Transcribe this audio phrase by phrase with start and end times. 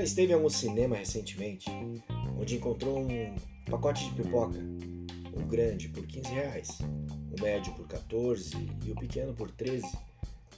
[0.00, 1.70] já esteve em algum cinema recentemente
[2.38, 3.34] onde encontrou um
[3.70, 4.58] pacote de pipoca,
[5.34, 6.78] o grande por 15 reais,
[7.30, 9.86] o médio por 14 e o pequeno por 13?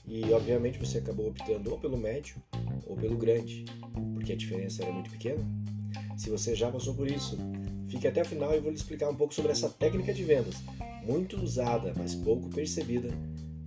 [0.07, 2.37] E obviamente você acabou optando ou pelo médio
[2.87, 3.65] ou pelo grande,
[4.13, 5.45] porque a diferença era muito pequena?
[6.15, 7.37] Se você já passou por isso,
[7.89, 10.55] fique até o final e vou lhe explicar um pouco sobre essa técnica de vendas,
[11.05, 13.09] muito usada, mas pouco percebida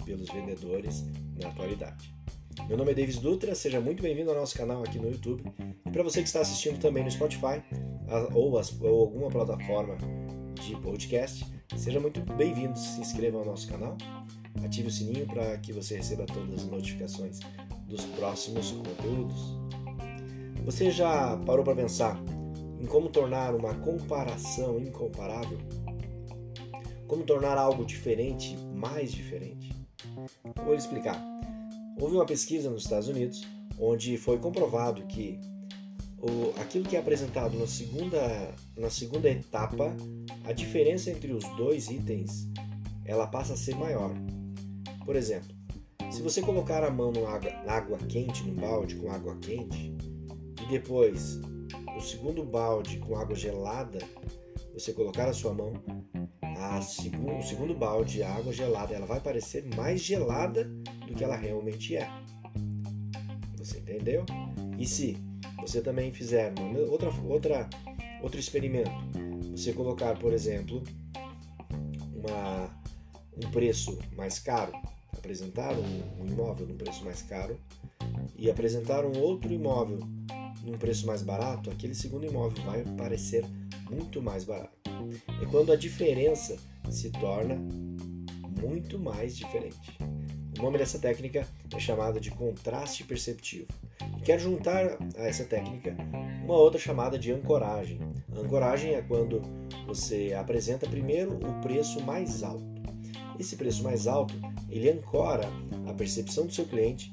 [0.07, 1.04] pelos vendedores
[1.39, 2.17] na atualidade.
[2.65, 5.45] Meu nome é Davis Dutra, seja muito bem-vindo ao nosso canal aqui no YouTube.
[5.85, 7.63] E para você que está assistindo também no Spotify
[8.35, 9.96] ou, as, ou alguma plataforma
[10.61, 11.46] de podcast,
[11.77, 12.77] seja muito bem-vindo.
[12.77, 13.96] Se inscreva no nosso canal,
[14.65, 17.39] ative o sininho para que você receba todas as notificações
[17.87, 19.57] dos próximos conteúdos.
[20.65, 22.21] Você já parou para pensar
[22.81, 25.59] em como tornar uma comparação incomparável?
[27.07, 29.73] Como tornar algo diferente mais diferente?
[30.65, 31.23] Vou explicar.
[31.99, 33.43] Houve uma pesquisa nos Estados Unidos
[33.79, 35.39] onde foi comprovado que
[36.19, 39.95] o, aquilo que é apresentado na segunda, na segunda etapa,
[40.45, 42.48] a diferença entre os dois itens
[43.05, 44.12] ela passa a ser maior.
[45.05, 45.55] Por exemplo,
[46.11, 49.95] se você colocar a mão na água, água quente, num balde com água quente,
[50.63, 51.41] e depois
[51.97, 53.98] o segundo balde com água gelada,
[54.75, 55.73] você colocar a sua mão,
[56.42, 60.69] a o segundo balde, a água gelada, ela vai parecer mais gelada
[61.07, 62.09] do que ela realmente é.
[63.57, 64.25] Você entendeu?
[64.79, 65.17] E se
[65.59, 67.71] você também fizer uma, outra, outra,
[68.23, 68.91] outro experimento,
[69.51, 70.83] você colocar, por exemplo,
[72.15, 72.71] uma,
[73.37, 74.73] um preço mais caro,
[75.17, 77.59] apresentar um, um imóvel num preço mais caro
[78.37, 79.98] e apresentar um outro imóvel
[80.63, 83.45] num preço mais barato, aquele segundo imóvel vai parecer
[83.91, 84.77] muito mais barato.
[85.41, 86.57] É quando a diferença
[86.91, 87.57] se torna
[88.61, 89.98] muito mais diferente.
[90.59, 93.67] O nome dessa técnica é chamada de contraste perceptivo.
[94.25, 95.95] Quero juntar a essa técnica
[96.43, 98.01] uma outra chamada de ancoragem.
[98.35, 99.42] A ancoragem é quando
[99.86, 102.64] você apresenta primeiro o preço mais alto.
[103.39, 104.35] Esse preço mais alto
[104.70, 105.47] ele ancora
[105.86, 107.11] a percepção do seu cliente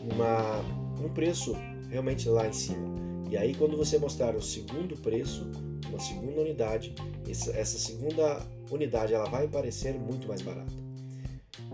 [0.00, 0.60] uma,
[1.04, 1.54] um preço
[1.90, 2.96] realmente lá em cima.
[3.30, 5.50] E aí, quando você mostrar o segundo preço,
[5.88, 6.94] uma segunda unidade,
[7.28, 10.85] essa, essa segunda unidade ela vai parecer muito mais barata.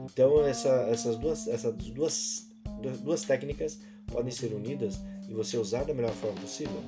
[0.05, 2.51] Então, essa, essas, duas, essas duas,
[3.03, 6.83] duas técnicas podem ser unidas e você usar da melhor forma possível.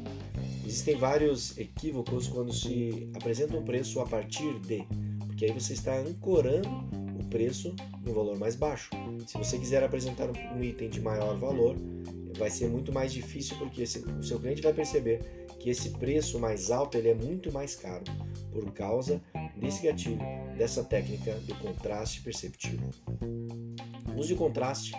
[0.66, 4.84] Existem vários equívocos quando se apresenta um preço a partir de,
[5.26, 6.68] porque aí você está ancorando
[7.18, 8.90] o preço no valor mais baixo.
[9.26, 11.76] Se você quiser apresentar um item de maior valor,
[12.36, 15.20] vai ser muito mais difícil porque esse, o seu cliente vai perceber
[15.60, 18.04] que esse preço mais alto ele é muito mais caro
[18.54, 19.20] por causa
[19.56, 20.20] desse gatilho,
[20.56, 22.88] dessa técnica do contraste perceptivo.
[24.16, 24.92] Use o contraste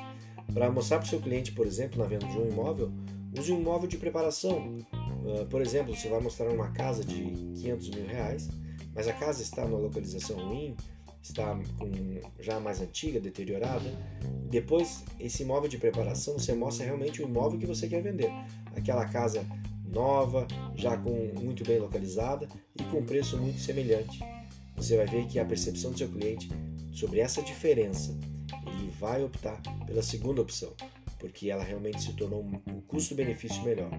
[0.53, 2.91] para mostrar para o seu cliente, por exemplo, na venda de um imóvel,
[3.37, 4.77] use um imóvel de preparação.
[5.23, 7.23] Uh, por exemplo, você vai mostrar uma casa de
[7.55, 8.49] 500 mil reais,
[8.93, 10.75] mas a casa está numa localização ruim,
[11.21, 11.91] está com,
[12.39, 13.89] já mais antiga, deteriorada.
[14.49, 18.29] Depois, esse imóvel de preparação, você mostra realmente o imóvel que você quer vender.
[18.75, 19.45] Aquela casa
[19.95, 20.45] nova,
[20.75, 24.19] já com muito bem localizada e com preço muito semelhante.
[24.75, 26.49] Você vai ver que a percepção do seu cliente
[26.91, 28.15] sobre essa diferença,
[28.67, 30.73] ele vai optar pela segunda opção,
[31.17, 33.89] porque ela realmente se tornou um custo-benefício melhor,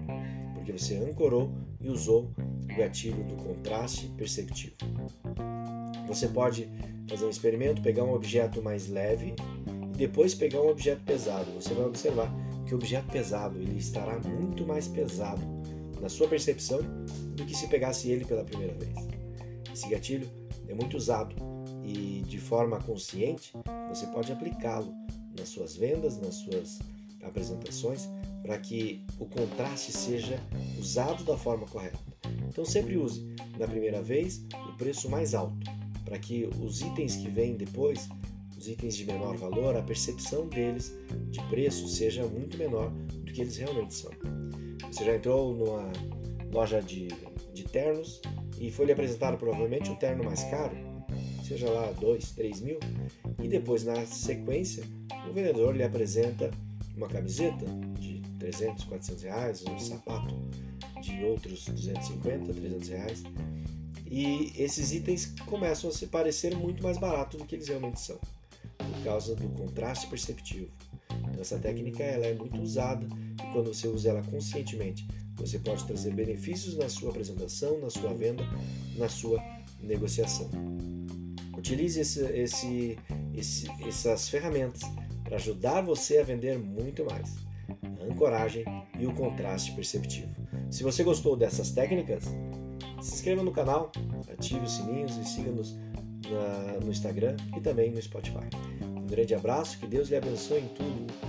[0.53, 4.75] porque você ancorou e usou o gatilho do contraste perceptivo.
[6.07, 6.69] Você pode
[7.09, 9.33] fazer um experimento, pegar um objeto mais leve
[9.93, 11.51] e depois pegar um objeto pesado.
[11.53, 12.31] Você vai observar
[12.67, 15.56] que o objeto pesado ele estará muito mais pesado
[16.01, 16.79] na sua percepção
[17.35, 18.93] do que se pegasse ele pela primeira vez.
[19.73, 20.29] Esse gatilho
[20.67, 21.35] é muito usado
[21.83, 23.53] e de forma consciente
[23.89, 24.93] você pode aplicá-lo
[25.37, 26.79] nas suas vendas, nas suas
[27.23, 28.09] apresentações,
[28.41, 30.39] para que o contraste seja
[30.79, 31.99] usado da forma correta.
[32.47, 33.27] Então sempre use
[33.57, 35.57] na primeira vez o preço mais alto
[36.07, 38.07] para que os itens que vêm depois,
[38.57, 40.93] os itens de menor valor, a percepção deles
[41.29, 44.11] de preço seja muito menor do que eles realmente são.
[44.91, 45.91] Você já entrou numa
[46.51, 47.07] loja de,
[47.53, 48.21] de ternos
[48.59, 50.75] e foi lhe apresentado provavelmente um terno mais caro,
[51.45, 52.79] seja lá 2, 3 mil,
[53.41, 54.83] e depois na sequência
[55.29, 56.49] o vendedor lhe apresenta
[56.95, 57.65] uma camiseta
[57.99, 60.35] de 300, 400 reais, um sapato
[61.01, 63.23] de outros 250, 300 reais,
[64.09, 68.17] e esses itens começam a se parecer muito mais baratos do que eles realmente são,
[68.77, 70.69] por causa do contraste perceptivo.
[71.11, 73.05] Então, essa técnica ela é muito usada
[73.57, 78.43] quando você usa ela conscientemente, você pode trazer benefícios na sua apresentação, na sua venda,
[78.95, 79.43] na sua
[79.81, 80.47] negociação.
[81.57, 82.99] Utilize esse, esse,
[83.33, 84.81] esse, essas ferramentas
[85.23, 87.35] para ajudar você a vender muito mais.
[88.07, 88.63] ancoragem
[88.99, 90.29] e o contraste perceptivo.
[90.69, 92.25] Se você gostou dessas técnicas,
[93.01, 93.91] se inscreva no canal,
[94.31, 95.75] ative os sininhos e siga-nos
[96.83, 98.49] no Instagram e também no Spotify.
[98.83, 101.26] Um grande abraço, que Deus lhe abençoe em tudo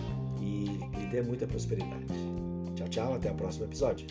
[1.08, 2.06] dê muita prosperidade.
[2.74, 4.06] Tchau, tchau, até o próximo episódio.